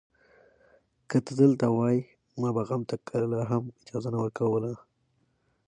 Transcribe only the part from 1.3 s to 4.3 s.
دلته وای، ما به غم ته کله هم اجازه نه